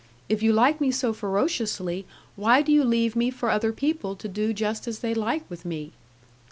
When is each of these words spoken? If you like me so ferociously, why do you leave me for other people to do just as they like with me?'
If 0.29 0.41
you 0.41 0.51
like 0.51 0.81
me 0.81 0.89
so 0.89 1.13
ferociously, 1.13 2.07
why 2.35 2.63
do 2.63 2.71
you 2.71 2.83
leave 2.83 3.15
me 3.15 3.29
for 3.29 3.51
other 3.51 3.71
people 3.71 4.15
to 4.15 4.27
do 4.27 4.51
just 4.51 4.87
as 4.87 4.97
they 4.97 5.13
like 5.13 5.47
with 5.47 5.63
me?' 5.63 5.91